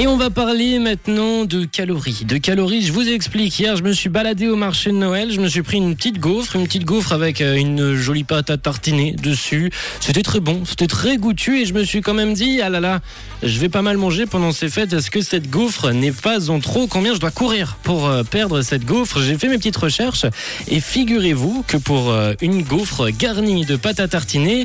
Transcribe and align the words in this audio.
Et 0.00 0.06
on 0.06 0.16
va 0.16 0.30
parler 0.30 0.78
maintenant 0.78 1.44
de 1.44 1.66
calories. 1.66 2.24
De 2.24 2.38
calories, 2.38 2.80
je 2.80 2.90
vous 2.90 3.06
explique. 3.06 3.58
Hier, 3.58 3.76
je 3.76 3.82
me 3.82 3.92
suis 3.92 4.08
baladé 4.08 4.48
au 4.48 4.56
marché 4.56 4.92
de 4.92 4.96
Noël. 4.96 5.30
Je 5.30 5.42
me 5.42 5.46
suis 5.46 5.60
pris 5.60 5.76
une 5.76 5.94
petite 5.94 6.18
gaufre, 6.18 6.56
une 6.56 6.64
petite 6.64 6.86
gaufre 6.86 7.12
avec 7.12 7.42
euh, 7.42 7.56
une 7.56 7.94
jolie 7.96 8.24
pâte 8.24 8.48
à 8.48 8.56
tartiner 8.56 9.12
dessus. 9.12 9.70
C'était 10.00 10.22
très 10.22 10.40
bon, 10.40 10.62
c'était 10.64 10.86
très 10.86 11.18
goûtu 11.18 11.60
et 11.60 11.66
je 11.66 11.74
me 11.74 11.84
suis 11.84 12.00
quand 12.00 12.14
même 12.14 12.32
dit, 12.32 12.62
ah 12.62 12.70
là 12.70 12.80
là, 12.80 13.00
je 13.42 13.58
vais 13.58 13.68
pas 13.68 13.82
mal 13.82 13.98
manger 13.98 14.24
pendant 14.24 14.52
ces 14.52 14.70
fêtes. 14.70 14.94
Est-ce 14.94 15.10
que 15.10 15.20
cette 15.20 15.50
gaufre 15.50 15.90
n'est 15.90 16.12
pas 16.12 16.48
en 16.48 16.60
trop? 16.60 16.86
Combien 16.86 17.12
je 17.12 17.20
dois 17.20 17.30
courir 17.30 17.76
pour 17.82 18.08
euh, 18.08 18.22
perdre 18.22 18.62
cette 18.62 18.86
gaufre? 18.86 19.20
J'ai 19.20 19.36
fait 19.36 19.48
mes 19.48 19.58
petites 19.58 19.76
recherches 19.76 20.24
et 20.68 20.80
figurez-vous 20.80 21.62
que 21.66 21.76
pour 21.76 22.08
euh, 22.08 22.32
une 22.40 22.62
gaufre 22.62 23.10
garnie 23.10 23.66
de 23.66 23.76
pâte 23.76 24.00
à 24.00 24.08
tartiner, 24.08 24.64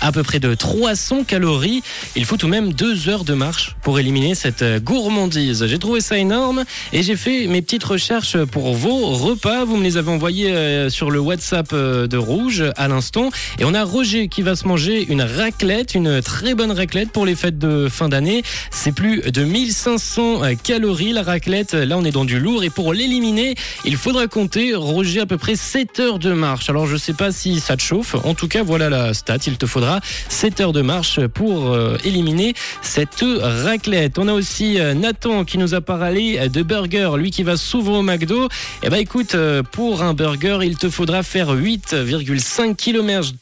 à 0.00 0.10
peu 0.10 0.24
près 0.24 0.40
de 0.40 0.54
300 0.54 1.22
calories, 1.22 1.84
il 2.16 2.24
faut 2.24 2.36
tout 2.36 2.46
de 2.46 2.50
même 2.50 2.72
deux 2.72 3.08
heures 3.08 3.22
de 3.22 3.34
marche 3.34 3.76
pour 3.82 4.00
éliminer 4.00 4.34
cette 4.34 4.71
gourmandise. 4.78 5.66
J'ai 5.66 5.78
trouvé 5.78 6.00
ça 6.00 6.18
énorme 6.18 6.64
et 6.92 7.02
j'ai 7.02 7.16
fait 7.16 7.46
mes 7.46 7.62
petites 7.62 7.84
recherches 7.84 8.36
pour 8.44 8.74
vos 8.74 9.06
repas. 9.10 9.64
Vous 9.64 9.76
me 9.76 9.82
les 9.82 9.96
avez 9.96 10.10
envoyés 10.10 10.52
euh, 10.52 10.90
sur 10.90 11.10
le 11.10 11.20
WhatsApp 11.20 11.68
euh, 11.72 12.06
de 12.06 12.16
Rouge 12.16 12.64
à 12.76 12.88
l'instant. 12.88 13.30
Et 13.58 13.64
on 13.64 13.74
a 13.74 13.84
Roger 13.84 14.28
qui 14.28 14.42
va 14.42 14.56
se 14.56 14.66
manger 14.66 15.06
une 15.08 15.22
raclette, 15.22 15.94
une 15.94 16.22
très 16.22 16.54
bonne 16.54 16.72
raclette 16.72 17.10
pour 17.10 17.26
les 17.26 17.34
fêtes 17.34 17.58
de 17.58 17.88
fin 17.88 18.08
d'année. 18.08 18.42
C'est 18.70 18.92
plus 18.92 19.20
de 19.20 19.44
1500 19.44 20.44
euh, 20.44 20.54
calories 20.62 21.12
la 21.12 21.22
raclette. 21.22 21.74
Là, 21.74 21.96
on 21.98 22.04
est 22.04 22.10
dans 22.10 22.24
du 22.24 22.38
lourd 22.38 22.64
et 22.64 22.70
pour 22.70 22.92
l'éliminer, 22.92 23.54
il 23.84 23.96
faudra 23.96 24.26
compter, 24.26 24.74
Roger, 24.74 25.20
à 25.20 25.26
peu 25.26 25.38
près 25.38 25.56
7 25.56 26.00
heures 26.00 26.18
de 26.18 26.32
marche. 26.32 26.68
Alors, 26.70 26.86
je 26.86 26.96
sais 26.96 27.14
pas 27.14 27.32
si 27.32 27.60
ça 27.60 27.76
te 27.76 27.82
chauffe. 27.82 28.14
En 28.24 28.34
tout 28.34 28.48
cas, 28.48 28.62
voilà 28.62 28.88
la 28.88 29.14
stat. 29.14 29.38
Il 29.46 29.56
te 29.56 29.66
faudra 29.66 30.00
7 30.28 30.60
heures 30.60 30.72
de 30.72 30.82
marche 30.82 31.20
pour 31.28 31.76
éliminer 32.04 32.54
cette 32.82 33.24
raclette. 33.40 34.18
On 34.18 34.28
a 34.28 34.32
aussi 34.32 34.61
euh, 34.62 34.94
Nathan 34.94 35.44
qui 35.44 35.58
nous 35.58 35.74
a 35.74 35.80
parlé 35.80 36.38
euh, 36.38 36.48
de 36.48 36.62
burger, 36.62 37.10
lui 37.16 37.30
qui 37.30 37.42
va 37.42 37.56
souvent 37.56 37.98
au 37.98 38.02
McDo. 38.02 38.48
Eh 38.82 38.90
ben 38.90 38.98
écoute, 38.98 39.34
euh, 39.34 39.62
pour 39.62 40.02
un 40.02 40.14
burger, 40.14 40.58
il 40.62 40.76
te 40.76 40.88
faudra 40.88 41.22
faire 41.22 41.52
8,5 41.54 42.76
km. 42.76 43.32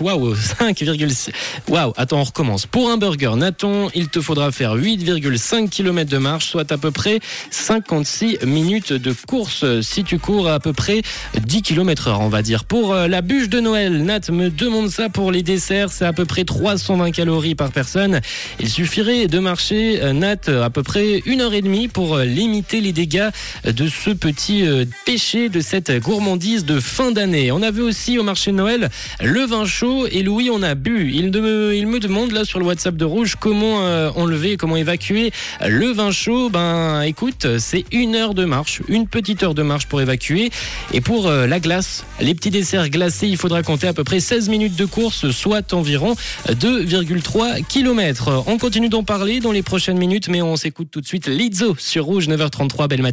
Waouh, 0.00 0.34
5, 0.58 0.84
waouh, 1.68 1.92
attends, 1.96 2.20
on 2.20 2.24
recommence. 2.24 2.66
Pour 2.66 2.90
un 2.90 2.96
burger, 2.96 3.32
Nathan, 3.36 3.88
il 3.94 4.08
te 4.08 4.20
faudra 4.20 4.52
faire 4.52 4.74
8,5 4.76 5.68
km 5.68 6.10
de 6.10 6.18
marche, 6.18 6.46
soit 6.46 6.70
à 6.72 6.78
peu 6.78 6.90
près 6.90 7.20
56 7.50 8.38
minutes 8.46 8.92
de 8.92 9.12
course 9.12 9.64
si 9.82 10.04
tu 10.04 10.18
cours 10.18 10.48
à, 10.48 10.60
peu 10.60 10.72
près 10.72 11.02
10 11.38 11.62
km 11.62 12.08
heure, 12.08 12.20
on 12.20 12.28
va 12.28 12.42
dire. 12.42 12.64
Pour 12.64 12.94
la 12.94 13.20
bûche 13.20 13.48
de 13.48 13.60
Noël, 13.60 14.02
Nat 14.04 14.30
me 14.30 14.48
demande 14.48 14.88
ça 14.88 15.08
pour 15.08 15.30
les 15.30 15.42
desserts, 15.42 15.92
c'est 15.92 16.06
à 16.06 16.12
peu 16.12 16.24
près 16.24 16.44
320 16.44 17.10
calories 17.10 17.54
par 17.54 17.70
personne. 17.70 18.20
Il 18.60 18.68
suffirait 18.68 19.26
de 19.26 19.38
marcher, 19.38 20.00
Nat, 20.12 20.43
à 20.48 20.70
peu 20.70 20.82
près 20.82 21.22
une 21.26 21.40
heure 21.40 21.54
et 21.54 21.62
demie 21.62 21.88
pour 21.88 22.16
euh, 22.16 22.24
limiter 22.24 22.80
les 22.80 22.92
dégâts 22.92 23.28
de 23.64 23.88
ce 23.88 24.10
petit 24.10 24.66
euh, 24.66 24.84
péché, 25.04 25.48
de 25.48 25.60
cette 25.60 25.90
gourmandise 26.00 26.64
de 26.64 26.80
fin 26.80 27.12
d'année. 27.12 27.52
On 27.52 27.62
a 27.62 27.70
vu 27.70 27.82
aussi 27.82 28.18
au 28.18 28.22
marché 28.22 28.50
de 28.50 28.56
Noël 28.56 28.90
le 29.22 29.40
vin 29.40 29.64
chaud 29.64 30.06
et 30.06 30.22
Louis 30.22 30.50
on 30.50 30.62
a 30.62 30.74
bu. 30.74 31.10
Il, 31.12 31.26
il 31.26 31.86
me 31.86 31.98
demande 31.98 32.32
là 32.32 32.44
sur 32.44 32.58
le 32.58 32.64
WhatsApp 32.64 32.96
de 32.96 33.04
Rouge 33.04 33.36
comment 33.38 33.82
euh, 33.82 34.10
enlever, 34.16 34.56
comment 34.56 34.76
évacuer 34.76 35.32
le 35.66 35.92
vin 35.92 36.10
chaud. 36.10 36.50
Ben 36.50 37.02
écoute, 37.02 37.46
c'est 37.58 37.84
une 37.92 38.14
heure 38.14 38.34
de 38.34 38.44
marche, 38.44 38.82
une 38.88 39.06
petite 39.06 39.42
heure 39.42 39.54
de 39.54 39.62
marche 39.62 39.86
pour 39.86 40.00
évacuer. 40.00 40.50
Et 40.92 41.00
pour 41.00 41.30
la 41.30 41.60
glace, 41.60 42.04
les 42.20 42.34
petits 42.34 42.50
desserts 42.50 42.88
glacés, 42.88 43.28
il 43.28 43.36
faudra 43.36 43.62
compter 43.62 43.86
à 43.86 43.92
peu 43.92 44.04
près 44.04 44.20
16 44.20 44.48
minutes 44.48 44.76
de 44.76 44.84
course, 44.84 45.30
soit 45.30 45.72
environ 45.72 46.14
2,3 46.48 47.64
km. 47.66 48.44
On 48.46 48.58
continue 48.58 48.88
d'en 48.88 49.04
parler 49.04 49.40
dans 49.40 49.52
les 49.52 49.62
prochaines 49.62 49.98
minutes, 49.98 50.28
mais 50.34 50.42
on 50.42 50.56
s'écoute 50.56 50.88
tout 50.90 51.00
de 51.00 51.06
suite 51.06 51.28
Lizzo 51.28 51.76
sur 51.78 52.06
Rouge 52.06 52.28
9h33. 52.28 52.88
Belle 52.88 53.02
matinée. 53.02 53.02